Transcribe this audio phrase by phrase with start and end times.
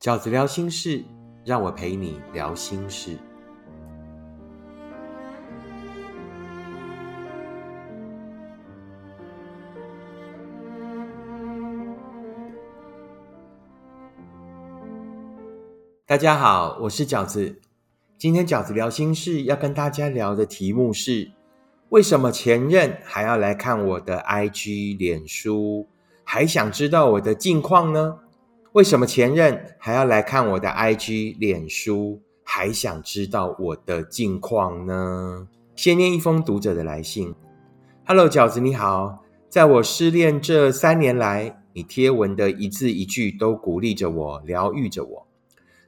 [0.00, 1.04] 饺子聊心事，
[1.44, 3.18] 让我陪你聊心事。
[16.06, 17.60] 大家好，我是饺子。
[18.16, 21.30] 今天饺子聊心事要跟大家聊的题目是：
[21.90, 25.86] 为什么前任还要来看我的 IG、脸书，
[26.24, 28.20] 还想知道我的近况呢？
[28.72, 35.48] 为什么前任还要来看我的 IG、脸书，还想知道我的近况呢？
[35.74, 37.34] 先念一封读者的来信。
[38.06, 45.26] Hello，饺子你好，在我失恋这三年来，你贴文的一字一句都鼓励着我，疗愈着我，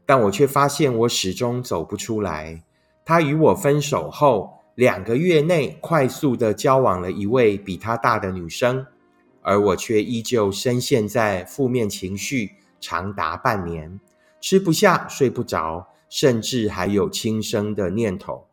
[0.04, 2.64] 但我却发现我始终走不出来。
[3.04, 8.84] 他与我分手后，两个月内快速的交往了一位比他大的女生，
[9.40, 12.56] 而我却依旧深陷在负面情绪。
[12.82, 14.00] 长达半年，
[14.40, 18.48] 吃不下、睡不着，甚至还有轻生的念头。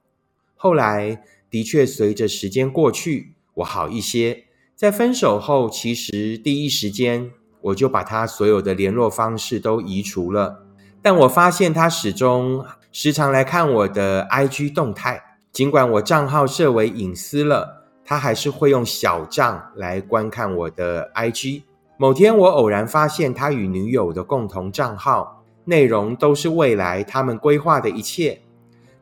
[0.56, 4.46] 后来，的确随着时间过去，我好一些。
[4.76, 10.66] 在分手后，其实第一时间我就把他所有的联络方式都移除了。
[11.02, 21.64] 但我发现他始终时常来看我的 IG 动态，尽管我账号设为隐私了，他还是会用小账来观看我的 IG。
[22.02, 28.40] 某天，我偶然发现他与女友的共同账号内容都是未来他们规划的一切。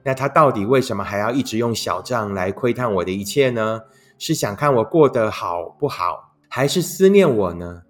[0.01, 3.81] 那他到底为什么还要一直用小账来窥探我的一切呢？
[4.17, 7.83] 是想看我过得好不好，还是思念我呢？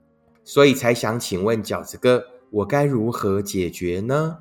[0.44, 2.22] 所以才想请问饺子哥，
[2.52, 4.38] 我该如何解决呢？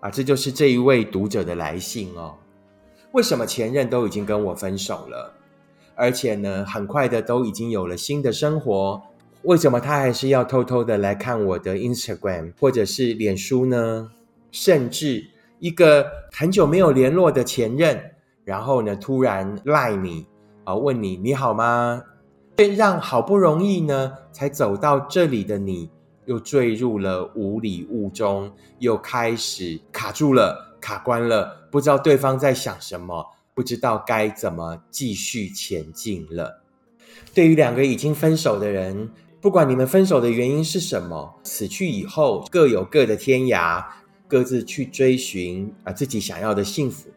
[0.00, 2.34] 啊，这就是这一位读者的来信哦。
[3.12, 5.32] 为什么前任都已经跟我分手了，
[5.94, 9.00] 而且呢，很快的都已经有了新的生活？
[9.46, 14.10] 为什么他还是要偷偷的来看我的 Instagram 或者是脸书呢？
[14.50, 15.24] 甚至
[15.60, 18.10] 一个很久没有联络的前任，
[18.42, 20.26] 然后呢突然赖你
[20.64, 22.02] 啊，问你你好吗？
[22.76, 25.88] 让好不容易呢才走到这里的你，
[26.24, 28.50] 又坠入了无礼物中，
[28.80, 36.62] 又开始卡住了，卡关了，不知道对方在想什么，不知道该怎么继续前进了。
[37.32, 39.08] 对于两个已经分手的人。
[39.40, 43.84] 不管你们分手的原因是什么，死去以后各有各的天涯，
[44.26, 47.10] 各自去追寻啊自己想要的幸福。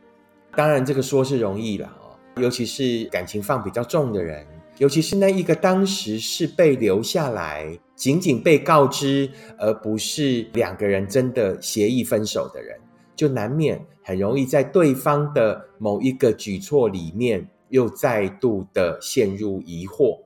[0.55, 4.45] 当然，这个说是容易了哦，尤其是感情放比较重的人，
[4.77, 12.77] 尤其是那一个当时是被留下来，仅仅被告知，而不是两个人真的协议分手的人，
[13.15, 20.19] 就难免很容易在对方的某一个举措里面，又再度的陷入疑惑。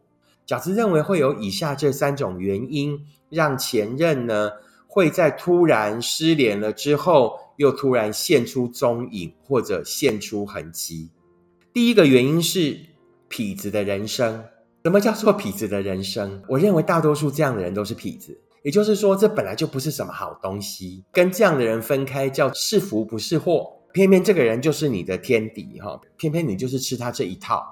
[0.48, 3.00] 饺子认为会有以下这三种原因，
[3.30, 4.52] 让前任呢
[4.88, 11.10] 会在突然失联了之后，又突然现出踪影或者现出痕迹。
[11.74, 12.78] 第一个原因是
[13.30, 14.44] 痞子的人生。
[14.84, 16.44] 什么叫做痞子的人生？
[16.50, 21.06] 我认为大多数这样的人都是痞子，也就是说，这本来就不是什么好东西。
[21.14, 27.64] 跟这样的人分开叫是福不是祸，偏偏这个人就是你的天敌哈，偏偏你就是吃他这一套。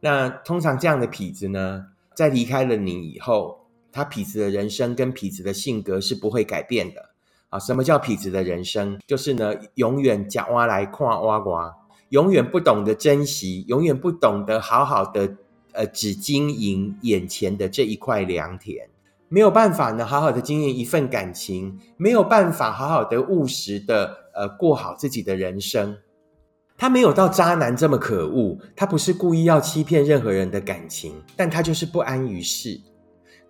[0.00, 7.10] 那通常这样的痞子呢，在离开了你以后，他痞子的人生跟痞子的性格是不会改变的
[7.48, 7.58] 啊。
[7.58, 8.98] 什么叫痞子的人生？
[9.06, 11.74] 就是呢，永远讲挖来看挖瓜，
[12.10, 15.36] 永远不懂得珍惜，永远不懂得好好的
[15.72, 18.88] 呃，只经营眼前的这一块良田，
[19.28, 25.98] 没有办法呢，好好的经营一份感情，没有办法好好的务实的呃，过好自己的人生。
[26.78, 32.80] 他没有到渣男这么可恶，他不是故意要欺骗任何人的感情，但他就是不安于世，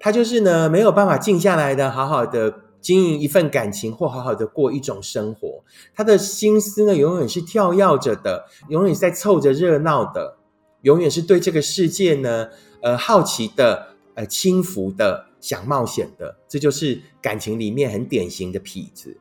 [0.01, 5.63] 他就是呢没有办法静下来的，好好的经营一份感情或好好的过一种生活。
[5.95, 10.39] 他的心思呢永远是跳跃着的，永远在凑着热闹的，
[10.81, 12.49] 永远是对这个世界呢
[12.81, 16.35] 呃好奇的，呃轻浮的，想冒险的。
[16.49, 19.19] 这就是感情里面很典型的痞子。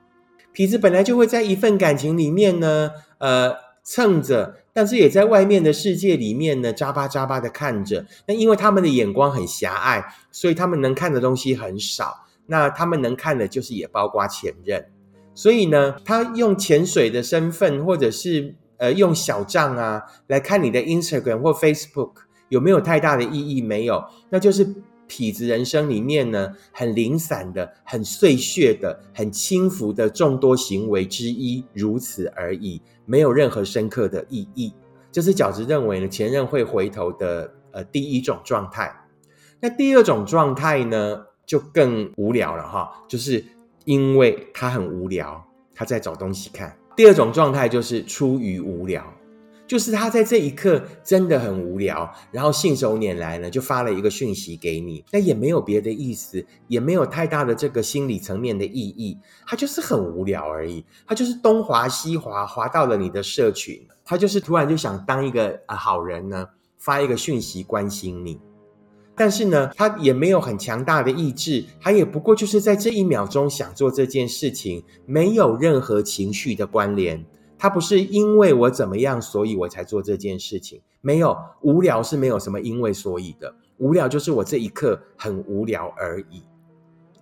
[0.56, 3.67] 痞子本来就会在一份感情里面呢，呃。
[3.90, 8.06] 蹭着，但是也在外面的世界里面呢，眨巴眨巴的看着。
[8.28, 12.26] 那因为他们的眼光很狭隘，所以他们能看的东西很少。
[12.48, 14.86] 那他们能看的，就是也包括前任。
[15.34, 22.12] 所以呢，他用潜水的身份，或者是呃用小账啊来看你的 Instagram 或 Facebook，
[22.50, 23.62] 有没有太大的意义？
[23.62, 24.76] 没有，那就是。
[25.08, 34.74] 痞子人生里面呢，很零散的、很碎屑的、很轻浮的众多行为之一，如此而已，没有任何深刻的意义。
[35.12, 38.94] 这是饺子认为呢，前任会回头的呃第一种状态。
[39.60, 43.44] 那第二种状态呢，就更无聊了哈，就是
[43.86, 45.44] 因为他很无聊，
[45.74, 46.78] 他在找东西看。
[46.96, 49.04] 第二种状态就是出于无聊。
[49.68, 66.48] 就是他在这一刻真的很无聊，然后信手拈来呢，就发了一个讯息给你，那也没有别的意思，也没有太大的这个心理层面的意义，他就是很无聊而已，他就是东滑西滑，滑到了你的社群，他就是突然就想当一个啊好人呢，
[66.78, 68.40] 发一个讯息关心你，
[69.16, 77.26] 但是呢，他也没有很强大的意志，他也不过就是在这一秒钟想做这件事情，没有任何情绪的关联。
[77.58, 80.82] 他不是因为我怎么样，所以我才做这件事情。
[81.02, 86.44] 没有无聊是没有什么因为所以的，无聊就是我这一刻很无聊而已，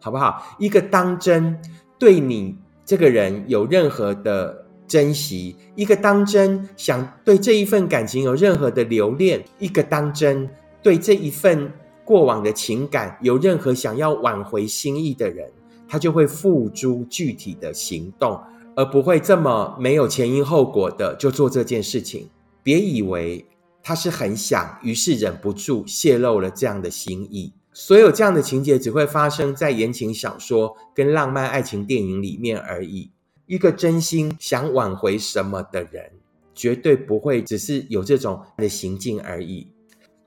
[0.01, 0.55] 好不好？
[0.57, 1.59] 一个当真
[1.99, 10.49] 对你这个人有任何的珍惜，一个当真想对这一份感情有任何的留恋，一个当真
[10.81, 11.71] 对这一份
[12.03, 15.51] 过往的情感有任何想要挽回心意的人，
[15.87, 18.39] 他就会付诸具体的行动。
[18.75, 22.29] 而不会这么没有前因后果的就做这件事情。
[22.61, 23.45] 别以为
[23.81, 27.53] 他是很想，于是忍不住泄露了这样的心意。
[27.71, 33.11] 所有这样的情节只会发生在言情小说跟浪漫爱情电影里面而已。
[33.45, 36.11] 一个真心想挽回什么的人，
[36.53, 39.67] 绝对不会只是有这种的行径而已。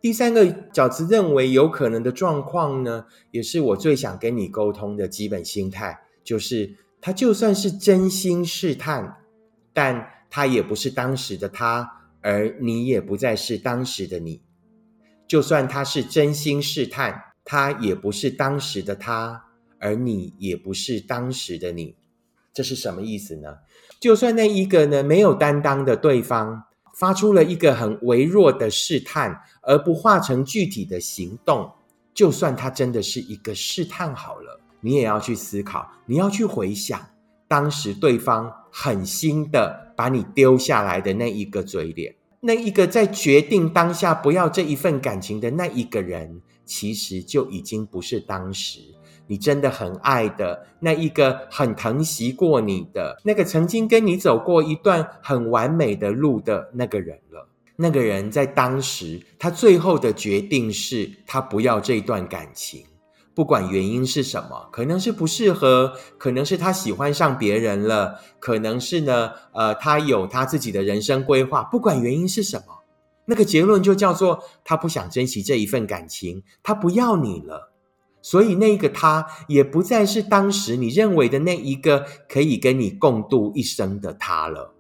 [0.00, 6.76] 第三个饺子认为有可能的状况呢，也是我最想跟你沟通的基本心态，就是。
[7.00, 9.18] 他就算是真心试探，
[9.72, 14.42] 但他也不是当时的他，而你也不再是当时的你。
[15.26, 19.44] 就算他是真心试探，他也不是当时的他，
[19.78, 21.94] 而你也不是当时的你。
[22.52, 23.58] 这是什么意思呢？
[24.00, 31.72] 就算那一个呢没有担当的对方发出了一个很微弱的试探，而不化成具体的行动，
[32.12, 34.60] 就算他真的是一个试探好了。
[34.80, 37.00] 你也要去思考，你要去回想
[37.46, 48.80] 当时对方狠心的把你丢下来的那一个嘴脸，那一个在决定当下不要这一份感情的那一个人，其实就已经不是当时
[49.26, 57.48] 你真的很爱的那一个很疼惜过你的那个曾经跟你走过一段很完美的路的那个人了。
[57.76, 62.84] 那个人在当时他最后的决定是他不要这段感情。
[63.38, 71.62] 不管原因是什么，可能是不适合，可能是他喜欢上别人了，可能是呢，呃，他有他自己的人生规划。
[71.62, 72.82] 不管原因是什么，
[73.26, 77.72] 那个结论就叫做他不想珍惜这一份感情，他不要你了。
[78.22, 84.74] 所以那个他也不再是当时你认为的那一个可以跟你共度一生的他了，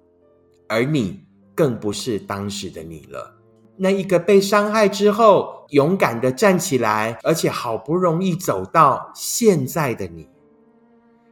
[0.68, 1.20] 而你
[1.54, 3.37] 更不是当时的你了。
[3.78, 10.28] 那一个被伤害之后勇敢的站起来，而且好不容易走到现在的你，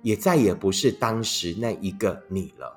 [0.02, 2.72] 也再也不是当时那一个你了。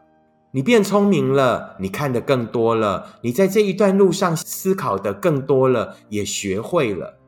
[0.51, 7.19] 你变聪明了，你看的更多了，你在这一段路上思考的更多了，也学会了。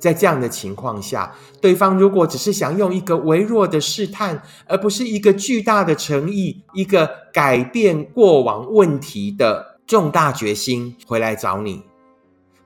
[0.00, 9.73] 在这样的情况下，对方如果只是想用一个微弱的试探，而不是一个巨大的诚意，一个改变过往问题的。
[9.86, 11.82] 重大决心回来找你，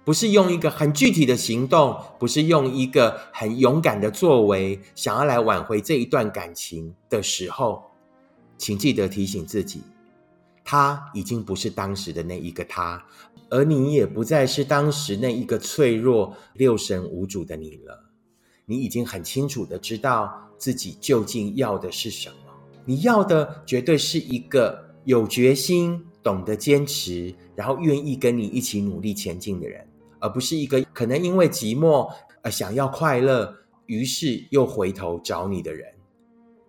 [0.04, 7.82] 不是用一个很具体的行动，不是用一个很勇敢的作为，想要来挽回这一段感情的时候，
[8.56, 9.82] 请记得提醒自己，
[10.64, 13.04] 他已经不是当时的那一个他，
[13.50, 18.04] 而你也不再是当时那一个脆弱、六神无主的你了。
[18.64, 22.36] 你已经很清楚的知道自己究竟要的是什么，
[22.84, 26.04] 你要的绝对是一个有决心。
[26.22, 29.86] 懂得坚持，然后愿意跟你一起努力前进的人，
[30.18, 32.10] 而不是一个可能因为寂寞
[32.42, 33.54] 而想要快乐，
[33.86, 35.86] 于是又回头找你的人。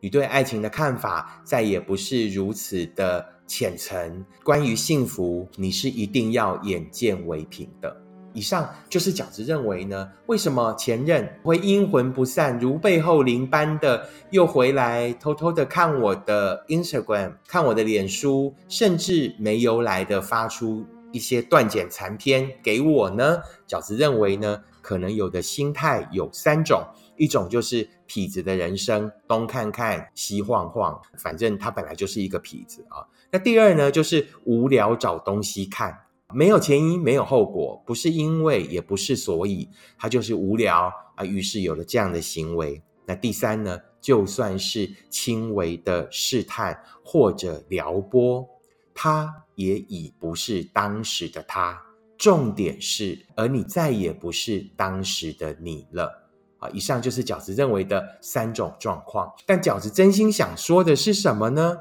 [0.02, 4.26] 你对爱情的看法再也不是如此的浅层。
[4.44, 8.02] 关于幸福，你是一定要眼见为凭的。
[8.40, 23.42] 以上就是饺子认为呢，为什么前任会阴魂不散，如背后灵般的又回来偷偷的看我的 Instagram，看我的脸书，甚至没由来的发出一些断简残篇给我呢？
[23.68, 26.82] 饺子认为呢，可能有的心态有三种，
[27.18, 33.04] 一种就是痞子的人生，东看看西晃晃，反正他本来就是一个痞子啊。
[33.30, 35.94] 那第二呢，就是无聊找东西看。
[36.34, 39.68] 没有前因，没有后果，不是因为，也不是所以，
[39.98, 42.82] 他就是无聊啊，于是有了这样的行为。
[43.06, 48.48] 那第三呢，就算是轻微的试探或者撩拨，
[48.94, 51.82] 他也已不是当时的他。
[52.16, 56.30] 重点是，而你再也不是当时的你了。
[56.60, 59.34] 啊，以上就是饺子认为的三种状况。
[59.48, 61.78] 但饺子真心想说的是什么呢？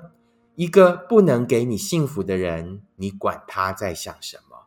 [0.59, 4.67] 一个不能给你幸福的人，你管他在想什么？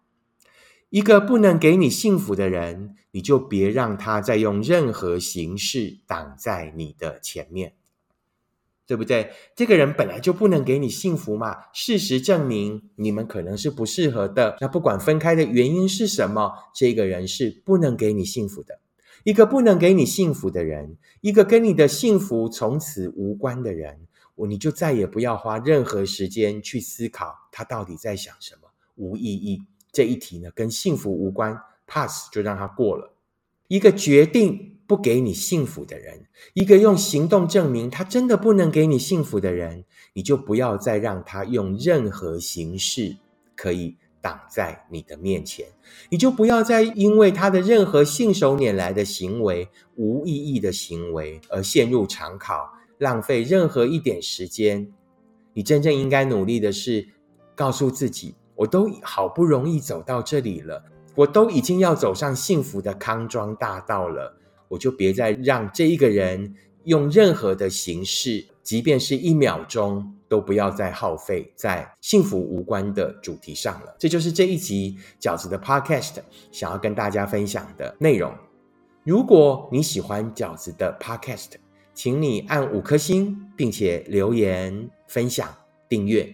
[0.89, 7.73] 一个不能给你幸福的人，你就别让他再用任何形式挡在你的前面，
[8.87, 9.31] 对不对？
[9.53, 11.57] 这个人本来就不能给你幸福嘛。
[11.73, 14.55] 事实证明，你们可能是不适合的。
[14.61, 18.79] 那不管分开的原因是什么，这个人是不能给你幸福的。
[19.25, 29.61] 一个不能给你幸福的人，一个跟你的幸福从此无关的人，我你就再也不要花任何时间去思考他到底在想什么，无意义。
[29.91, 33.13] 这一题呢，跟幸福无关，pass 就让他过了。
[33.67, 43.17] 一个决定不给你幸福的人，一个用行动证明他真的不能给你幸福的人，你就不要再让他用任何形式
[43.55, 45.67] 可以挡在你的面前，
[46.09, 54.87] 你就不要再因为他的任何信手拈来的行为、无意义的行为而陷入长考，浪费任何一点时间。
[55.53, 57.07] 你真正应该努力的是，
[57.55, 58.35] 告诉自己。
[58.53, 66.53] 我都好不容易走到这里了，我都已经要走上幸福的康庄大道了，我就别再让这一个人
[66.83, 73.95] 用任何的形式，即便是一秒钟，都不要再耗费在幸福无关的主题上了。
[73.97, 76.17] 这就是这一集饺子的 Podcast
[76.51, 78.31] 想要跟大家分享的内容。
[79.03, 81.53] 如果你喜欢饺子的 Podcast，
[81.93, 85.47] 请你按五颗星，并且留言分享
[85.87, 86.33] 订阅。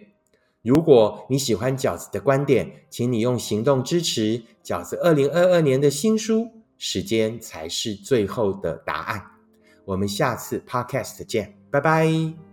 [0.62, 6.52] 如果你喜欢饺子的观点，请你用行动支持饺子二零二二年的新书。
[6.80, 9.24] 时间才是最后的答案。
[9.84, 12.38] 我们下次 Podcast 见，拜拜。